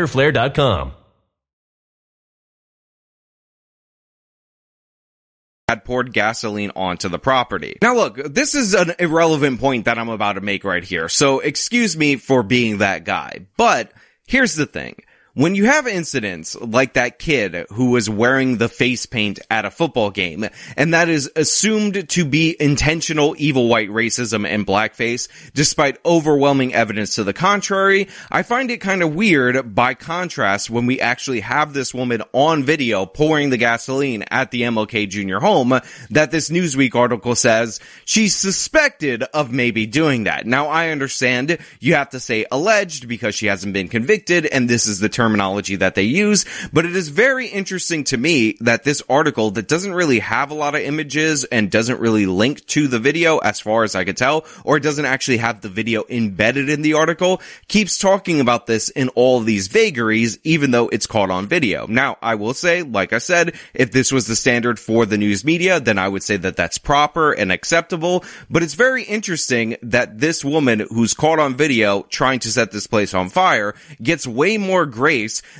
had 5.71 5.85
poured 5.85 6.11
gasoline 6.11 6.71
onto 6.75 7.07
the 7.07 7.17
property. 7.17 7.77
Now 7.81 7.95
look, 7.95 8.17
this 8.17 8.55
is 8.55 8.73
an 8.73 8.93
irrelevant 8.99 9.61
point 9.61 9.85
that 9.85 9.97
I'm 9.97 10.09
about 10.09 10.33
to 10.33 10.41
make 10.41 10.65
right 10.65 10.83
here, 10.83 11.07
so 11.07 11.39
excuse 11.39 11.95
me 11.95 12.17
for 12.17 12.43
being 12.43 12.79
that 12.79 13.05
guy. 13.05 13.45
But 13.55 13.93
here's 14.27 14.55
the 14.55 14.65
thing. 14.65 14.97
When 15.33 15.55
you 15.55 15.67
have 15.67 15.87
incidents 15.87 16.57
like 16.59 16.95
that 16.95 17.17
kid 17.17 17.67
who 17.69 17.91
was 17.91 18.09
wearing 18.09 18.57
the 18.57 18.67
face 18.67 19.05
paint 19.05 19.39
at 19.49 19.63
a 19.63 19.71
football 19.71 20.11
game, 20.11 20.45
and 20.75 20.93
that 20.93 21.07
is 21.07 21.31
assumed 21.37 22.09
to 22.09 22.25
be 22.25 22.57
intentional 22.59 23.33
evil 23.37 23.69
white 23.69 23.87
racism 23.87 24.45
and 24.45 24.67
blackface, 24.67 25.29
despite 25.53 25.99
overwhelming 26.03 26.73
evidence 26.73 27.15
to 27.15 27.23
the 27.23 27.31
contrary, 27.31 28.09
I 28.29 28.43
find 28.43 28.71
it 28.71 28.81
kind 28.81 29.01
of 29.01 29.15
weird 29.15 29.73
by 29.73 29.93
contrast 29.93 30.69
when 30.69 30.85
we 30.85 30.99
actually 30.99 31.39
have 31.39 31.71
this 31.71 31.93
woman 31.93 32.23
on 32.33 32.65
video 32.65 33.05
pouring 33.05 33.51
the 33.51 33.57
gasoline 33.57 34.25
at 34.31 34.51
the 34.51 34.63
MLK 34.63 35.07
Jr. 35.07 35.37
home 35.37 35.79
that 36.09 36.31
this 36.31 36.49
Newsweek 36.49 36.93
article 36.93 37.35
says 37.35 37.79
she's 38.03 38.35
suspected 38.35 39.23
of 39.33 39.49
maybe 39.49 39.85
doing 39.85 40.25
that. 40.25 40.45
Now 40.45 40.67
I 40.67 40.89
understand 40.89 41.57
you 41.79 41.93
have 41.93 42.09
to 42.09 42.19
say 42.19 42.45
alleged 42.51 43.07
because 43.07 43.33
she 43.33 43.45
hasn't 43.45 43.71
been 43.71 43.87
convicted 43.87 44.45
and 44.45 44.69
this 44.69 44.87
is 44.87 44.99
the 44.99 45.20
terminology 45.21 45.75
that 45.75 45.93
they 45.93 46.01
use, 46.01 46.45
but 46.73 46.83
it 46.83 46.95
is 46.95 47.09
very 47.09 47.45
interesting 47.45 48.03
to 48.03 48.17
me 48.17 48.57
that 48.59 48.83
this 48.83 49.03
article 49.07 49.51
that 49.51 49.67
doesn't 49.67 49.93
really 49.93 50.17
have 50.17 50.49
a 50.49 50.55
lot 50.55 50.73
of 50.73 50.81
images 50.81 51.43
and 51.43 51.69
doesn't 51.69 51.99
really 51.99 52.25
link 52.25 52.65
to 52.65 52.87
the 52.87 52.97
video 52.97 53.37
as 53.37 53.59
far 53.59 53.83
as 53.83 53.93
I 53.93 54.03
could 54.03 54.17
tell, 54.17 54.45
or 54.63 54.79
doesn't 54.79 55.05
actually 55.05 55.37
have 55.37 55.61
the 55.61 55.69
video 55.69 56.05
embedded 56.09 56.69
in 56.69 56.81
the 56.81 56.95
article, 56.95 57.39
keeps 57.67 57.99
talking 57.99 58.41
about 58.41 58.65
this 58.65 58.89
in 58.89 59.09
all 59.09 59.41
these 59.41 59.67
vagaries, 59.67 60.39
even 60.43 60.71
though 60.71 60.87
it's 60.87 61.05
caught 61.05 61.29
on 61.29 61.45
video. 61.45 61.85
Now, 61.85 62.17
I 62.19 62.33
will 62.33 62.55
say, 62.55 62.81
like 62.81 63.13
I 63.13 63.19
said, 63.19 63.53
if 63.75 63.91
this 63.91 64.11
was 64.11 64.25
the 64.25 64.35
standard 64.35 64.79
for 64.79 65.05
the 65.05 65.19
news 65.19 65.45
media, 65.45 65.79
then 65.79 65.99
I 65.99 66.07
would 66.07 66.23
say 66.23 66.37
that 66.37 66.55
that's 66.55 66.79
proper 66.79 67.31
and 67.31 67.51
acceptable, 67.51 68.25
but 68.49 68.63
it's 68.63 68.73
very 68.73 69.03
interesting 69.03 69.77
that 69.83 70.17
this 70.17 70.43
woman 70.43 70.79
who's 70.79 71.13
caught 71.13 71.37
on 71.37 71.53
video 71.53 72.01
trying 72.09 72.39
to 72.39 72.51
set 72.51 72.71
this 72.71 72.87
place 72.87 73.13
on 73.13 73.29
fire 73.29 73.75
gets 74.01 74.25
way 74.25 74.57
more 74.57 74.87
grace 74.87 75.10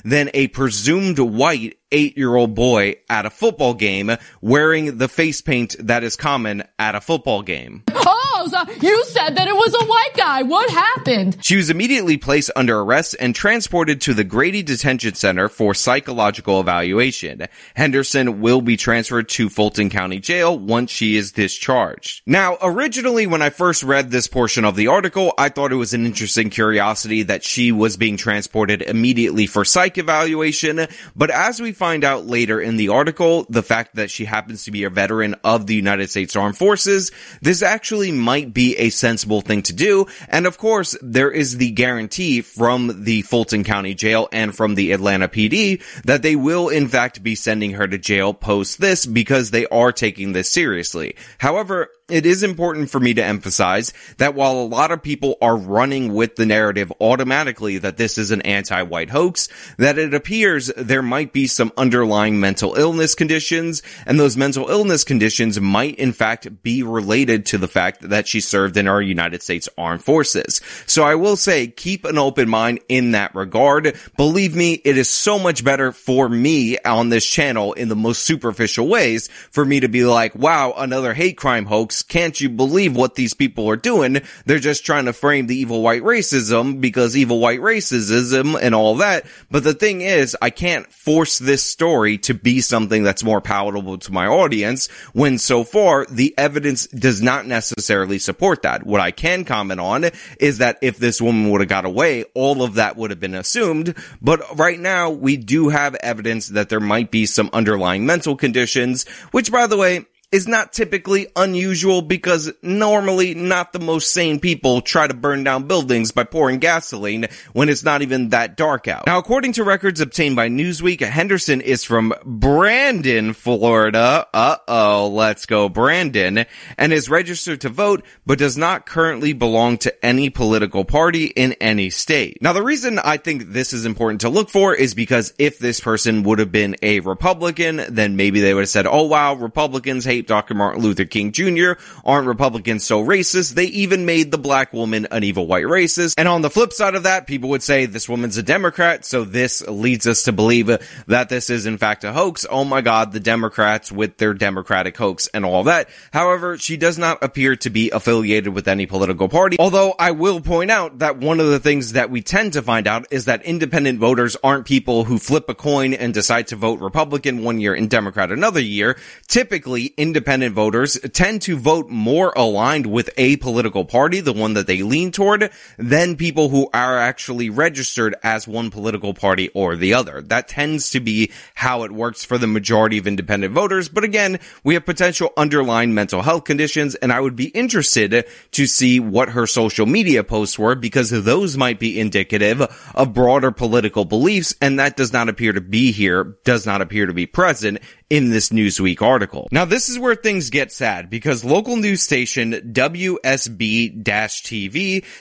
than 0.03 0.29
a 0.33 0.47
presumed 0.47 1.19
white 1.19 1.77
eight 1.91 2.17
year 2.17 2.35
old 2.35 2.55
boy 2.55 2.95
at 3.09 3.25
a 3.25 3.29
football 3.29 3.73
game 3.73 4.11
wearing 4.41 4.97
the 4.97 5.07
face 5.07 5.41
paint 5.41 5.75
that 5.79 6.03
is 6.03 6.15
common 6.15 6.63
at 6.79 6.95
a 6.95 7.01
football 7.01 7.41
game. 7.41 7.83
Oh, 7.89 8.20
so 8.47 8.63
you 8.82 9.04
said 9.06 9.36
that 9.36 9.47
it 9.47 9.56
was 9.56 9.73
a 9.73 9.86
white 9.86 10.13
guy. 10.15 10.43
What 10.43 10.69
happened? 10.69 11.38
She 11.41 11.56
was 11.56 11.69
immediately 11.69 12.17
placed 12.17 12.51
under 12.56 12.80
arrest 12.80 13.15
and 13.19 13.36
transported 13.36 14.01
to 14.01 14.13
the 14.13 14.23
Grady 14.23 14.63
Detention 14.63 15.15
Center 15.15 15.49
for 15.49 15.73
psychological 15.73 16.60
evaluation. 16.60 17.47
Henderson 17.75 18.41
will 18.41 18.62
be 18.62 18.77
transferred 18.77 19.30
to 19.30 19.49
Fulton 19.49 19.89
County 19.89 20.19
Jail 20.19 20.58
once 20.58 20.91
she 20.91 21.15
is 21.15 21.32
discharged. 21.32 22.21
Now, 22.25 22.58
originally 22.62 23.27
when 23.27 23.41
I 23.41 23.49
first 23.49 23.84
read 23.84 24.12
this 24.12 24.27
portion 24.27 24.65
of 24.65 24.75
the 24.75 24.88
article, 24.88 25.34
I 25.38 25.49
thought 25.49 25.71
it 25.71 25.75
was 25.75 25.93
an 25.93 26.06
interesting 26.06 26.49
curiosity 26.49 27.23
that 27.23 27.43
she 27.43 27.71
was 27.71 27.97
being 27.97 28.17
transported 28.17 28.82
immediately 28.82 29.47
for 29.47 29.65
psych 29.65 29.97
evaluation, 29.97 30.88
but 31.15 31.30
as 31.30 31.62
we 31.62 31.71
find 31.71 32.04
out 32.04 32.25
later 32.25 32.60
in 32.60 32.77
the 32.77 32.89
article, 32.89 33.45
the 33.49 33.63
fact 33.63 33.95
that 33.95 34.12
she 34.12 34.25
happens 34.25 34.65
to 34.65 34.71
be 34.71 34.84
a 34.84 34.89
veteran 34.89 35.36
of 35.43 35.67
the 35.67 35.75
United 35.75 36.10
States 36.10 36.36
Armed 36.36 36.58
Forces, 36.58 37.12
this 37.41 37.62
actually 37.62 38.12
might 38.12 38.30
be 38.39 38.77
a 38.77 38.89
sensible 38.89 39.41
thing 39.41 39.61
to 39.63 39.73
do. 39.73 40.07
And 40.27 40.45
of 40.45 40.57
course, 40.57 40.97
there 41.01 41.31
is 41.31 41.57
the 41.57 41.71
guarantee 41.71 42.41
from 42.41 43.03
the 43.03 43.21
Fulton 43.23 43.63
County 43.63 43.93
Jail 43.93 44.27
and 44.31 44.55
from 44.55 44.75
the 44.75 44.91
Atlanta 44.91 45.27
PD 45.27 45.81
that 46.03 46.21
they 46.21 46.35
will 46.35 46.69
in 46.69 46.87
fact 46.87 47.23
be 47.23 47.35
sending 47.35 47.71
her 47.71 47.87
to 47.87 47.97
jail 47.97 48.33
post 48.33 48.79
this 48.79 49.05
because 49.05 49.51
they 49.51 49.65
are 49.67 49.91
taking 49.91 50.33
this 50.33 50.49
seriously. 50.49 51.15
However, 51.37 51.89
it 52.12 52.26
is 52.26 52.43
important 52.43 52.89
for 52.89 53.00
me 53.00 53.13
to 53.13 53.24
emphasize 53.24 53.93
that 54.17 54.36
while 54.36 54.54
a 54.54 54.65
lot 54.65 54.91
of 54.91 55.02
people 55.02 55.38
are 55.41 55.56
running 55.56 56.13
with 56.13 56.36
the 56.36 56.45
narrative 56.45 56.91
automatically 57.00 57.78
that 57.80 57.97
this 57.97 58.17
is 58.17 58.32
an 58.32 58.41
anti-white 58.41 59.10
hoax, 59.10 59.47
that 59.78 59.97
it 59.97 60.13
appears 60.13 60.67
there 60.76 61.02
might 61.02 61.34
be 61.34 61.47
some 61.47 61.71
underlying 61.78 62.39
mental 62.39 62.76
illness 62.76 63.15
conditions, 63.15 63.82
and 64.06 64.19
those 64.19 64.38
mental 64.38 64.69
illness 64.69 65.04
conditions 65.04 65.60
might 65.60 65.95
in 65.95 66.13
fact 66.13 66.62
be 66.63 66.84
related 66.84 67.45
to 67.47 67.58
the 67.58 67.67
fact 67.67 68.02
that 68.10 68.28
she 68.28 68.41
served 68.41 68.78
in 68.78 68.88
our 68.88 69.02
United 69.02 69.41
States 69.41 69.69
Armed 69.78 70.04
Forces. 70.04 70.62
So 70.86 71.04
I 71.04 71.15
will 71.15 71.36
say, 71.36 71.67
keep 71.67 72.06
an 72.06 72.17
open 72.17 72.50
mind 72.50 72.80
in 72.89 73.12
that 73.12 73.36
regard. 73.36 73.95
Believe 74.17 74.56
me, 74.56 74.74
it 74.74 74.97
is 74.97 75.10
so 75.10 75.39
much 75.39 75.63
better 75.63 75.91
for 75.91 76.28
me 76.28 76.78
on 76.80 77.10
this 77.10 77.26
channel 77.26 77.74
in 77.74 77.89
the 77.89 77.95
most 77.95 78.24
superficial 78.24 78.88
ways 78.88 79.30
for 79.52 79.63
me 79.63 79.80
to 79.80 79.88
be 79.88 80.04
like, 80.06 80.36
wow, 80.36 80.74
another 80.76 81.13
hate 81.13 81.38
crime 81.38 81.65
hoax 81.65 82.00
Can't 82.03 82.39
you 82.39 82.49
believe 82.49 82.95
what 82.95 83.15
these 83.15 83.33
people 83.33 83.69
are 83.69 83.75
doing? 83.75 84.21
They're 84.45 84.59
just 84.59 84.85
trying 84.85 85.05
to 85.05 85.13
frame 85.13 85.47
the 85.47 85.55
evil 85.55 85.81
white 85.81 86.03
racism 86.03 86.81
because 86.81 87.15
evil 87.15 87.39
white 87.39 87.59
racism 87.59 88.57
and 88.61 88.75
all 88.75 88.95
that. 88.97 89.25
But 89.49 89.63
the 89.63 89.73
thing 89.73 90.01
is, 90.01 90.35
I 90.41 90.49
can't 90.49 90.91
force 90.91 91.39
this 91.39 91.63
story 91.63 92.17
to 92.19 92.33
be 92.33 92.61
something 92.61 93.03
that's 93.03 93.23
more 93.23 93.41
palatable 93.41 93.99
to 93.99 94.11
my 94.11 94.27
audience 94.27 94.87
when 95.13 95.37
so 95.37 95.63
far 95.63 96.05
the 96.09 96.33
evidence 96.37 96.87
does 96.87 97.21
not 97.21 97.45
necessarily 97.45 98.19
support 98.19 98.63
that. 98.63 98.85
What 98.85 99.01
I 99.01 99.11
can 99.11 99.45
comment 99.45 99.79
on 99.79 100.05
is 100.39 100.59
that 100.59 100.77
if 100.81 100.97
this 100.97 101.21
woman 101.21 101.49
would 101.49 101.61
have 101.61 101.69
got 101.69 101.85
away, 101.85 102.25
all 102.33 102.63
of 102.63 102.75
that 102.75 102.97
would 102.97 103.11
have 103.11 103.19
been 103.19 103.35
assumed. 103.35 103.95
But 104.21 104.57
right 104.57 104.79
now 104.79 105.09
we 105.09 105.37
do 105.37 105.69
have 105.69 105.95
evidence 105.95 106.49
that 106.49 106.69
there 106.69 106.79
might 106.79 107.11
be 107.11 107.25
some 107.25 107.49
underlying 107.53 108.05
mental 108.05 108.35
conditions, 108.35 109.07
which 109.31 109.51
by 109.51 109.67
the 109.67 109.77
way, 109.77 110.05
is 110.31 110.47
not 110.47 110.71
typically 110.71 111.27
unusual 111.35 112.01
because 112.01 112.51
normally 112.61 113.35
not 113.35 113.73
the 113.73 113.79
most 113.79 114.11
sane 114.11 114.39
people 114.39 114.81
try 114.81 115.05
to 115.05 115.13
burn 115.13 115.43
down 115.43 115.67
buildings 115.67 116.11
by 116.11 116.23
pouring 116.23 116.59
gasoline 116.59 117.27
when 117.53 117.67
it's 117.67 117.83
not 117.83 118.01
even 118.01 118.29
that 118.29 118.55
dark 118.55 118.87
out. 118.87 119.05
Now, 119.07 119.17
according 119.17 119.53
to 119.53 119.63
records 119.63 119.99
obtained 119.99 120.37
by 120.37 120.47
Newsweek, 120.47 121.01
Henderson 121.01 121.59
is 121.59 121.83
from 121.83 122.13
Brandon, 122.23 123.33
Florida. 123.33 124.27
Uh-oh, 124.33 125.09
let's 125.09 125.45
go 125.45 125.67
Brandon, 125.67 126.45
and 126.77 126.93
is 126.93 127.09
registered 127.09 127.61
to 127.61 127.69
vote, 127.69 128.05
but 128.25 128.39
does 128.39 128.57
not 128.57 128.85
currently 128.85 129.33
belong 129.33 129.77
to 129.79 130.05
any 130.05 130.29
political 130.29 130.85
party 130.85 131.25
in 131.25 131.53
any 131.53 131.89
state. 131.89 132.41
Now, 132.41 132.53
the 132.53 132.63
reason 132.63 132.99
I 132.99 133.17
think 133.17 133.47
this 133.47 133.73
is 133.73 133.85
important 133.85 134.21
to 134.21 134.29
look 134.29 134.49
for 134.49 134.73
is 134.73 134.93
because 134.93 135.33
if 135.37 135.59
this 135.59 135.81
person 135.81 136.23
would 136.23 136.39
have 136.39 136.51
been 136.51 136.77
a 136.81 137.01
Republican, 137.01 137.81
then 137.89 138.15
maybe 138.15 138.39
they 138.39 138.53
would 138.53 138.61
have 138.61 138.69
said, 138.69 138.87
oh 138.87 139.03
wow, 139.03 139.33
Republicans 139.33 140.05
hate 140.05 140.20
Dr. 140.27 140.53
Martin 140.53 140.81
Luther 140.81 141.05
King 141.05 141.31
Jr. 141.31 141.73
Aren't 142.03 142.27
Republicans 142.27 142.84
so 142.84 143.03
racist? 143.03 143.53
They 143.53 143.65
even 143.65 144.05
made 144.05 144.31
the 144.31 144.38
black 144.38 144.73
woman 144.73 145.07
an 145.12 145.23
evil 145.23 145.47
white 145.47 145.65
racist. 145.65 146.15
And 146.17 146.27
on 146.27 146.41
the 146.41 146.49
flip 146.49 146.73
side 146.73 146.95
of 146.95 147.03
that, 147.03 147.27
people 147.27 147.49
would 147.51 147.63
say 147.63 147.86
this 147.86 148.07
woman's 148.10 148.38
a 148.38 148.43
Democrat, 148.43 149.05
so 149.05 149.23
this 149.23 149.62
leads 149.67 150.07
us 150.07 150.23
to 150.23 150.31
believe 150.31 150.67
that 151.07 151.29
this 151.29 151.49
is 151.49 151.65
in 151.65 151.77
fact 151.77 152.03
a 152.03 152.13
hoax. 152.13 152.45
Oh 152.49 152.63
my 152.63 152.81
god, 152.81 153.12
the 153.12 153.19
Democrats 153.19 153.91
with 153.91 154.17
their 154.17 154.34
Democratic 154.34 154.97
hoax 154.97 155.27
and 155.34 155.45
all 155.45 155.63
that. 155.63 155.89
However, 156.12 156.57
she 156.57 156.77
does 156.77 156.97
not 156.97 157.23
appear 157.23 157.55
to 157.57 157.69
be 157.69 157.89
affiliated 157.89 158.53
with 158.53 158.67
any 158.67 158.86
political 158.86 159.29
party. 159.29 159.57
Although 159.60 159.93
I 159.97 160.12
will 160.12 160.41
point 160.41 160.71
out 160.71 160.99
that 160.99 161.17
one 161.17 161.39
of 161.39 161.47
the 161.47 161.60
things 161.60 161.93
that 161.93 162.10
we 162.10 162.21
tend 162.21 162.53
to 162.53 162.62
find 162.62 162.88
out 162.88 163.07
is 163.12 163.25
that 163.25 163.43
independent 163.43 163.99
voters 163.99 164.38
aren't 164.43 164.65
people 164.65 165.05
who 165.05 165.17
flip 165.17 165.49
a 165.49 165.55
coin 165.55 165.93
and 165.93 166.13
decide 166.13 166.47
to 166.47 166.55
vote 166.55 166.79
Republican 166.79 167.43
one 167.43 167.60
year 167.60 167.73
and 167.73 167.89
Democrat 167.89 168.31
another 168.31 168.60
year. 168.60 168.97
Typically, 169.27 169.86
independent 169.97 170.11
voters 170.15 171.00
tend 171.13 171.41
to 171.43 171.56
vote 171.58 171.89
more 171.89 172.34
aligned 172.36 172.86
with 172.86 173.10
a 173.17 173.38
political 173.38 173.86
party, 173.86 174.19
the 174.19 174.34
one 174.34 174.54
that 174.54 174.67
they 174.67 174.82
lean 174.82 175.12
toward, 175.12 175.52
than 175.78 176.15
people 176.15 176.50
who 176.50 176.69
are 176.74 176.97
actually 176.97 177.50
registered 177.50 178.15
as 178.24 178.47
one 178.47 178.69
political 178.69 179.13
party 179.13 179.50
or 179.54 179.76
the 179.76 179.93
other. 179.93 180.21
That 180.21 180.47
tends 180.47 180.89
to 180.91 181.00
be 181.00 181.32
how 181.56 181.84
it 181.84 181.91
works 181.91 182.26
for 182.26 182.38
the 182.38 182.47
majority 182.47 182.97
of 182.97 183.08
independent 183.08 183.54
voters. 183.54 183.89
But 183.89 184.04
again, 184.04 184.39
we 184.63 184.74
have 184.74 184.86
potential 184.86 185.32
underlying 185.38 185.93
mental 185.93 186.21
health 186.21 186.43
conditions, 186.43 186.95
and 186.95 187.12
I 187.12 187.19
would 187.19 187.36
be 187.36 187.47
interested 187.47 188.26
to 188.52 188.65
see 188.65 189.00
what 189.00 189.30
her 189.30 189.47
social 189.47 189.86
media 189.86 190.24
posts 190.24 190.58
were 190.58 190.76
because 190.76 191.10
those 191.10 191.58
might 191.58 191.80
be 191.80 192.00
indicative 192.00 192.62
of 192.95 193.13
broader 193.13 193.52
political 193.52 194.06
beliefs, 194.06 194.56
and 194.62 194.80
that 194.80 194.97
does 194.97 195.13
not 195.13 195.30
appear 195.30 195.54
to 195.54 195.62
be 195.62 195.91
here, 195.91 196.38
does 196.43 196.65
not 196.65 196.82
appear 196.82 197.06
to 197.06 197.13
be 197.13 197.26
present 197.26 197.80
in 198.12 198.30
this 198.30 198.50
Newsweek 198.50 199.02
article. 199.02 199.47
Now, 199.54 199.63
this 199.63 199.88
is 199.88 199.97
where 199.97 200.15
things 200.15 200.50
get 200.50 200.74
sad 200.74 201.10
because 201.10 201.45
local 201.45 201.78
news 201.78 202.02
station 202.02 202.52
WSB-TV 202.74 203.15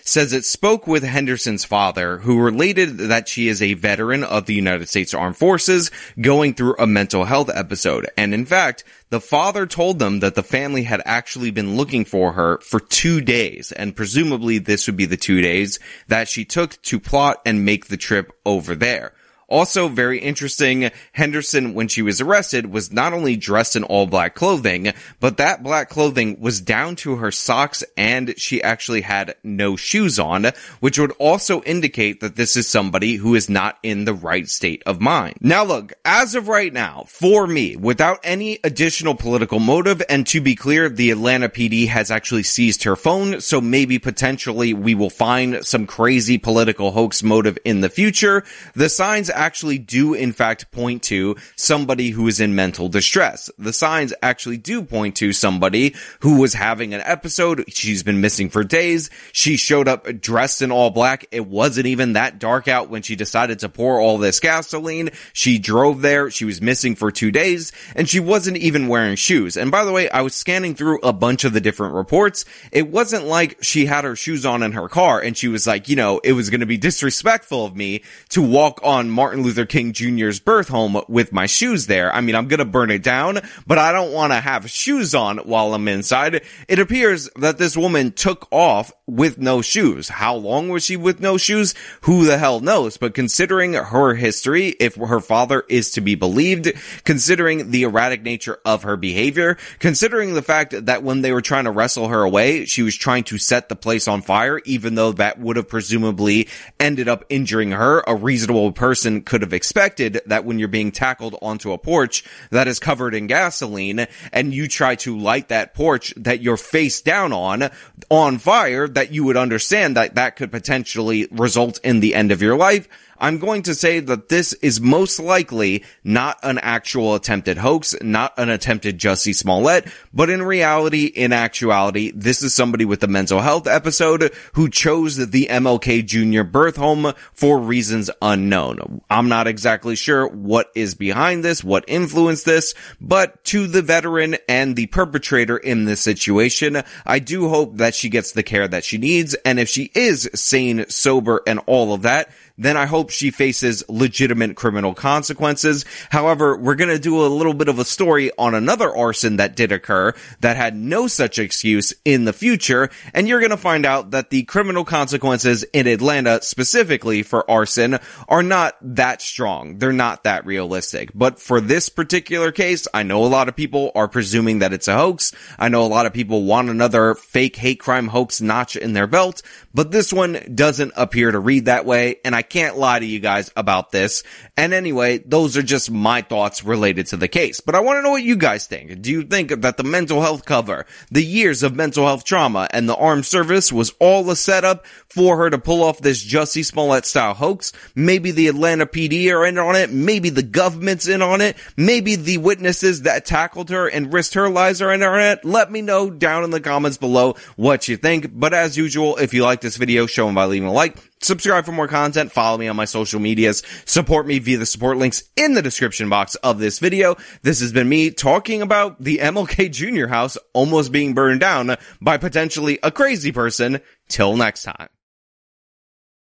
says 0.02 0.32
it 0.32 0.44
spoke 0.44 0.88
with 0.88 1.04
Henderson's 1.04 1.64
father, 1.64 2.18
who 2.18 2.42
related 2.42 2.98
that 2.98 3.28
she 3.28 3.46
is 3.46 3.62
a 3.62 3.74
veteran 3.74 4.24
of 4.24 4.46
the 4.46 4.54
United 4.54 4.88
States 4.88 5.14
Armed 5.14 5.36
Forces 5.36 5.92
going 6.20 6.52
through 6.54 6.74
a 6.80 6.86
mental 6.88 7.26
health 7.26 7.48
episode. 7.54 8.08
And 8.18 8.34
in 8.34 8.44
fact, 8.44 8.82
the 9.10 9.20
father 9.20 9.66
told 9.66 10.00
them 10.00 10.18
that 10.18 10.34
the 10.34 10.42
family 10.42 10.82
had 10.82 11.00
actually 11.04 11.52
been 11.52 11.76
looking 11.76 12.04
for 12.04 12.32
her 12.32 12.58
for 12.58 12.80
two 12.80 13.20
days, 13.20 13.70
and 13.70 13.94
presumably 13.94 14.58
this 14.58 14.88
would 14.88 14.96
be 14.96 15.06
the 15.06 15.16
two 15.16 15.40
days 15.40 15.78
that 16.08 16.26
she 16.28 16.44
took 16.44 16.82
to 16.82 16.98
plot 16.98 17.40
and 17.46 17.64
make 17.64 17.86
the 17.86 17.96
trip 17.96 18.32
over 18.44 18.74
there. 18.74 19.12
Also 19.50 19.88
very 19.88 20.18
interesting, 20.20 20.90
Henderson, 21.12 21.74
when 21.74 21.88
she 21.88 22.02
was 22.02 22.20
arrested, 22.20 22.72
was 22.72 22.92
not 22.92 23.12
only 23.12 23.36
dressed 23.36 23.76
in 23.76 23.84
all 23.84 24.06
black 24.06 24.34
clothing, 24.34 24.92
but 25.18 25.36
that 25.38 25.62
black 25.62 25.88
clothing 25.88 26.40
was 26.40 26.60
down 26.60 26.96
to 26.96 27.16
her 27.16 27.32
socks 27.32 27.82
and 27.96 28.38
she 28.38 28.62
actually 28.62 29.00
had 29.00 29.34
no 29.42 29.76
shoes 29.76 30.18
on, 30.18 30.46
which 30.78 30.98
would 30.98 31.12
also 31.18 31.62
indicate 31.62 32.20
that 32.20 32.36
this 32.36 32.56
is 32.56 32.68
somebody 32.68 33.16
who 33.16 33.34
is 33.34 33.50
not 33.50 33.78
in 33.82 34.04
the 34.04 34.14
right 34.14 34.48
state 34.48 34.82
of 34.86 35.00
mind. 35.00 35.36
Now 35.40 35.64
look, 35.64 35.92
as 36.04 36.34
of 36.34 36.48
right 36.48 36.72
now, 36.72 37.04
for 37.08 37.46
me, 37.46 37.76
without 37.76 38.20
any 38.22 38.58
additional 38.62 39.14
political 39.14 39.58
motive, 39.58 40.02
and 40.08 40.26
to 40.28 40.40
be 40.40 40.54
clear, 40.54 40.88
the 40.88 41.10
Atlanta 41.10 41.48
PD 41.48 41.88
has 41.88 42.10
actually 42.10 42.44
seized 42.44 42.84
her 42.84 42.96
phone, 42.96 43.40
so 43.40 43.60
maybe 43.60 43.98
potentially 43.98 44.74
we 44.74 44.94
will 44.94 45.10
find 45.10 45.64
some 45.66 45.86
crazy 45.86 46.38
political 46.38 46.92
hoax 46.92 47.22
motive 47.22 47.58
in 47.64 47.80
the 47.80 47.88
future. 47.88 48.44
The 48.74 48.88
signs 48.88 49.30
actually 49.40 49.78
do 49.78 50.12
in 50.12 50.32
fact 50.32 50.70
point 50.70 51.02
to 51.04 51.34
somebody 51.56 52.10
who 52.10 52.28
is 52.28 52.40
in 52.40 52.54
mental 52.54 52.88
distress. 52.88 53.50
The 53.58 53.72
signs 53.72 54.12
actually 54.22 54.58
do 54.58 54.82
point 54.82 55.16
to 55.16 55.32
somebody 55.32 55.94
who 56.20 56.38
was 56.38 56.52
having 56.52 56.92
an 56.92 57.00
episode. 57.00 57.64
She's 57.68 58.02
been 58.02 58.20
missing 58.20 58.50
for 58.50 58.62
days. 58.62 59.08
She 59.32 59.56
showed 59.56 59.88
up 59.88 60.04
dressed 60.20 60.60
in 60.60 60.70
all 60.70 60.90
black. 60.90 61.26
It 61.32 61.46
wasn't 61.46 61.86
even 61.86 62.12
that 62.12 62.38
dark 62.38 62.68
out 62.68 62.90
when 62.90 63.00
she 63.00 63.16
decided 63.16 63.60
to 63.60 63.70
pour 63.70 63.98
all 63.98 64.18
this 64.18 64.40
gasoline. 64.40 65.10
She 65.32 65.58
drove 65.58 66.02
there. 66.02 66.30
She 66.30 66.44
was 66.44 66.60
missing 66.60 66.94
for 66.94 67.10
two 67.10 67.30
days 67.30 67.72
and 67.96 68.08
she 68.08 68.20
wasn't 68.20 68.58
even 68.58 68.88
wearing 68.88 69.16
shoes. 69.16 69.56
And 69.56 69.70
by 69.70 69.84
the 69.84 69.92
way, 69.92 70.10
I 70.10 70.20
was 70.20 70.34
scanning 70.34 70.74
through 70.74 71.00
a 71.00 71.14
bunch 71.14 71.44
of 71.44 71.54
the 71.54 71.60
different 71.62 71.94
reports. 71.94 72.44
It 72.72 72.88
wasn't 72.88 73.24
like 73.24 73.56
she 73.62 73.86
had 73.86 74.04
her 74.04 74.16
shoes 74.16 74.44
on 74.44 74.62
in 74.62 74.72
her 74.72 74.88
car 74.88 75.20
and 75.20 75.34
she 75.34 75.48
was 75.48 75.66
like, 75.66 75.88
you 75.88 75.96
know, 75.96 76.20
it 76.22 76.32
was 76.32 76.50
going 76.50 76.60
to 76.60 76.66
be 76.66 76.76
disrespectful 76.76 77.64
of 77.64 77.74
me 77.74 78.02
to 78.28 78.42
walk 78.42 78.80
on 78.82 79.08
Martin 79.08 79.29
Martin 79.30 79.44
Luther 79.44 79.64
King 79.64 79.92
Jr.'s 79.92 80.40
birth 80.40 80.66
home 80.66 81.00
with 81.06 81.32
my 81.32 81.46
shoes 81.46 81.86
there. 81.86 82.12
I 82.12 82.20
mean, 82.20 82.34
I'm 82.34 82.48
gonna 82.48 82.64
burn 82.64 82.90
it 82.90 83.04
down, 83.04 83.38
but 83.64 83.78
I 83.78 83.92
don't 83.92 84.12
want 84.12 84.32
to 84.32 84.40
have 84.40 84.68
shoes 84.68 85.14
on 85.14 85.38
while 85.38 85.72
I'm 85.72 85.86
inside. 85.86 86.42
It 86.66 86.80
appears 86.80 87.30
that 87.36 87.56
this 87.56 87.76
woman 87.76 88.10
took 88.10 88.48
off 88.50 88.90
with 89.10 89.38
no 89.38 89.62
shoes. 89.62 90.08
How 90.08 90.34
long 90.34 90.68
was 90.68 90.84
she 90.84 90.96
with 90.96 91.20
no 91.20 91.36
shoes? 91.36 91.74
Who 92.02 92.24
the 92.24 92.38
hell 92.38 92.60
knows? 92.60 92.96
But 92.96 93.14
considering 93.14 93.74
her 93.74 94.14
history, 94.14 94.68
if 94.80 94.94
her 94.94 95.20
father 95.20 95.64
is 95.68 95.90
to 95.92 96.00
be 96.00 96.14
believed, 96.14 96.72
considering 97.04 97.70
the 97.70 97.82
erratic 97.82 98.22
nature 98.22 98.58
of 98.64 98.84
her 98.84 98.96
behavior, 98.96 99.56
considering 99.78 100.34
the 100.34 100.42
fact 100.42 100.86
that 100.86 101.02
when 101.02 101.22
they 101.22 101.32
were 101.32 101.42
trying 101.42 101.64
to 101.64 101.70
wrestle 101.70 102.08
her 102.08 102.22
away, 102.22 102.64
she 102.66 102.82
was 102.82 102.96
trying 102.96 103.24
to 103.24 103.38
set 103.38 103.68
the 103.68 103.76
place 103.76 104.06
on 104.06 104.22
fire, 104.22 104.60
even 104.64 104.94
though 104.94 105.12
that 105.12 105.38
would 105.38 105.56
have 105.56 105.68
presumably 105.68 106.48
ended 106.78 107.08
up 107.08 107.24
injuring 107.28 107.72
her, 107.72 108.02
a 108.06 108.14
reasonable 108.14 108.72
person 108.72 109.22
could 109.22 109.42
have 109.42 109.52
expected 109.52 110.20
that 110.26 110.44
when 110.44 110.58
you're 110.58 110.68
being 110.68 110.92
tackled 110.92 111.36
onto 111.42 111.72
a 111.72 111.78
porch 111.78 112.24
that 112.50 112.68
is 112.68 112.78
covered 112.78 113.14
in 113.14 113.26
gasoline 113.26 114.06
and 114.32 114.54
you 114.54 114.68
try 114.68 114.94
to 114.94 115.18
light 115.18 115.48
that 115.48 115.74
porch 115.74 116.14
that 116.16 116.40
you're 116.40 116.56
face 116.56 117.00
down 117.00 117.32
on, 117.32 117.70
on 118.10 118.38
fire, 118.38 118.86
that 119.00 119.12
you 119.14 119.24
would 119.24 119.38
understand 119.38 119.96
that 119.96 120.14
that 120.16 120.36
could 120.36 120.52
potentially 120.52 121.26
result 121.30 121.80
in 121.82 122.00
the 122.00 122.14
end 122.14 122.30
of 122.30 122.42
your 122.42 122.54
life. 122.54 122.86
I'm 123.20 123.38
going 123.38 123.62
to 123.62 123.74
say 123.74 124.00
that 124.00 124.28
this 124.28 124.52
is 124.54 124.80
most 124.80 125.20
likely 125.20 125.84
not 126.02 126.38
an 126.42 126.58
actual 126.58 127.14
attempted 127.14 127.58
hoax, 127.58 127.94
not 128.00 128.32
an 128.38 128.48
attempted 128.48 128.98
Jussie 128.98 129.34
Smollett, 129.34 129.86
but 130.12 130.30
in 130.30 130.42
reality, 130.42 131.04
in 131.04 131.32
actuality, 131.32 132.12
this 132.14 132.42
is 132.42 132.54
somebody 132.54 132.84
with 132.84 133.02
a 133.04 133.08
mental 133.08 133.40
health 133.40 133.66
episode 133.66 134.34
who 134.54 134.68
chose 134.68 135.16
the 135.16 135.46
MLK 135.50 136.04
Jr. 136.06 136.42
birth 136.42 136.76
home 136.76 137.12
for 137.32 137.58
reasons 137.58 138.10
unknown. 138.22 139.02
I'm 139.10 139.28
not 139.28 139.46
exactly 139.46 139.96
sure 139.96 140.26
what 140.26 140.70
is 140.74 140.94
behind 140.94 141.44
this, 141.44 141.62
what 141.62 141.84
influenced 141.86 142.46
this, 142.46 142.74
but 143.00 143.44
to 143.44 143.66
the 143.66 143.82
veteran 143.82 144.36
and 144.48 144.76
the 144.76 144.86
perpetrator 144.86 145.56
in 145.56 145.84
this 145.84 146.00
situation, 146.00 146.82
I 147.04 147.18
do 147.18 147.48
hope 147.48 147.76
that 147.76 147.94
she 147.94 148.08
gets 148.08 148.32
the 148.32 148.42
care 148.42 148.66
that 148.66 148.84
she 148.84 148.98
needs. 148.98 149.34
And 149.44 149.60
if 149.60 149.68
she 149.68 149.90
is 149.94 150.30
sane, 150.34 150.88
sober, 150.88 151.42
and 151.46 151.60
all 151.66 151.92
of 151.92 152.02
that, 152.02 152.30
then 152.60 152.76
I 152.76 152.84
hope 152.84 153.10
she 153.10 153.30
faces 153.30 153.82
legitimate 153.88 154.54
criminal 154.54 154.94
consequences. 154.94 155.86
However, 156.10 156.56
we're 156.56 156.74
going 156.74 156.90
to 156.90 156.98
do 156.98 157.24
a 157.24 157.26
little 157.26 157.54
bit 157.54 157.68
of 157.68 157.78
a 157.78 157.84
story 157.86 158.30
on 158.38 158.54
another 158.54 158.94
arson 158.94 159.36
that 159.36 159.56
did 159.56 159.72
occur 159.72 160.12
that 160.40 160.58
had 160.58 160.76
no 160.76 161.06
such 161.06 161.38
excuse 161.38 161.94
in 162.04 162.26
the 162.26 162.34
future. 162.34 162.90
And 163.14 163.26
you're 163.26 163.40
going 163.40 163.50
to 163.50 163.56
find 163.56 163.86
out 163.86 164.10
that 164.10 164.28
the 164.28 164.42
criminal 164.42 164.84
consequences 164.84 165.64
in 165.72 165.86
Atlanta 165.86 166.42
specifically 166.42 167.22
for 167.22 167.50
arson 167.50 167.98
are 168.28 168.42
not 168.42 168.76
that 168.82 169.22
strong. 169.22 169.78
They're 169.78 169.92
not 169.92 170.24
that 170.24 170.44
realistic. 170.44 171.12
But 171.14 171.40
for 171.40 171.62
this 171.62 171.88
particular 171.88 172.52
case, 172.52 172.86
I 172.92 173.04
know 173.04 173.24
a 173.24 173.26
lot 173.26 173.48
of 173.48 173.56
people 173.56 173.90
are 173.94 174.06
presuming 174.06 174.58
that 174.58 174.74
it's 174.74 174.88
a 174.88 174.96
hoax. 174.96 175.32
I 175.58 175.70
know 175.70 175.84
a 175.84 175.88
lot 175.88 176.04
of 176.04 176.12
people 176.12 176.44
want 176.44 176.68
another 176.68 177.14
fake 177.14 177.56
hate 177.56 177.80
crime 177.80 178.08
hoax 178.08 178.42
notch 178.42 178.76
in 178.76 178.92
their 178.92 179.06
belt, 179.06 179.40
but 179.72 179.90
this 179.90 180.12
one 180.12 180.38
doesn't 180.54 180.92
appear 180.96 181.30
to 181.30 181.38
read 181.38 181.64
that 181.64 181.86
way. 181.86 182.16
And 182.22 182.34
I 182.34 182.42
can't 182.50 182.76
lie 182.76 182.98
to 182.98 183.06
you 183.06 183.20
guys 183.20 183.50
about 183.56 183.92
this. 183.92 184.22
And 184.56 184.74
anyway, 184.74 185.18
those 185.18 185.56
are 185.56 185.62
just 185.62 185.90
my 185.90 186.20
thoughts 186.20 186.64
related 186.64 187.06
to 187.06 187.16
the 187.16 187.28
case. 187.28 187.60
But 187.60 187.74
I 187.74 187.80
want 187.80 187.98
to 187.98 188.02
know 188.02 188.10
what 188.10 188.22
you 188.22 188.36
guys 188.36 188.66
think. 188.66 189.00
Do 189.00 189.10
you 189.10 189.22
think 189.22 189.62
that 189.62 189.76
the 189.76 189.84
mental 189.84 190.20
health 190.20 190.44
cover, 190.44 190.84
the 191.10 191.24
years 191.24 191.62
of 191.62 191.74
mental 191.74 192.04
health 192.04 192.24
trauma, 192.24 192.68
and 192.72 192.88
the 192.88 192.96
armed 192.96 193.24
service 193.24 193.72
was 193.72 193.94
all 194.00 194.28
a 194.28 194.36
setup 194.36 194.86
for 195.08 195.36
her 195.38 195.48
to 195.48 195.58
pull 195.58 195.82
off 195.82 196.00
this 196.00 196.24
Jussie 196.24 196.64
Smollett 196.64 197.06
style 197.06 197.34
hoax? 197.34 197.72
Maybe 197.94 198.32
the 198.32 198.48
Atlanta 198.48 198.86
PD 198.86 199.32
are 199.32 199.46
in 199.46 199.56
on 199.56 199.76
it. 199.76 199.90
Maybe 199.90 200.28
the 200.28 200.42
government's 200.42 201.08
in 201.08 201.22
on 201.22 201.40
it. 201.40 201.56
Maybe 201.76 202.16
the 202.16 202.38
witnesses 202.38 203.02
that 203.02 203.24
tackled 203.24 203.70
her 203.70 203.88
and 203.88 204.12
risked 204.12 204.34
her 204.34 204.48
lives 204.48 204.82
are 204.82 204.92
in 204.92 205.02
on 205.02 205.20
it. 205.20 205.44
Let 205.44 205.70
me 205.70 205.80
know 205.80 206.10
down 206.10 206.44
in 206.44 206.50
the 206.50 206.60
comments 206.60 206.98
below 206.98 207.36
what 207.56 207.88
you 207.88 207.96
think. 207.96 208.26
But 208.32 208.52
as 208.52 208.76
usual, 208.76 209.16
if 209.16 209.32
you 209.32 209.44
like 209.44 209.60
this 209.60 209.76
video, 209.76 210.06
show 210.06 210.26
them 210.26 210.34
by 210.34 210.46
leaving 210.46 210.68
a 210.68 210.72
like 210.72 211.09
Subscribe 211.22 211.64
for 211.64 211.72
more 211.72 211.88
content. 211.88 212.32
Follow 212.32 212.56
me 212.56 212.68
on 212.68 212.76
my 212.76 212.86
social 212.86 213.20
medias. 213.20 213.62
Support 213.84 214.26
me 214.26 214.38
via 214.38 214.58
the 214.58 214.66
support 214.66 214.96
links 214.96 215.22
in 215.36 215.54
the 215.54 215.62
description 215.62 216.08
box 216.08 216.34
of 216.36 216.58
this 216.58 216.78
video. 216.78 217.16
This 217.42 217.60
has 217.60 217.72
been 217.72 217.88
me 217.88 218.10
talking 218.10 218.62
about 218.62 219.02
the 219.02 219.18
MLK 219.18 219.70
Jr. 219.70 220.06
house 220.06 220.38
almost 220.54 220.92
being 220.92 221.14
burned 221.14 221.40
down 221.40 221.76
by 222.00 222.16
potentially 222.16 222.78
a 222.82 222.90
crazy 222.90 223.32
person. 223.32 223.80
Till 224.08 224.36
next 224.36 224.64
time. 224.64 224.88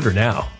Order 0.00 0.14
now. 0.14 0.59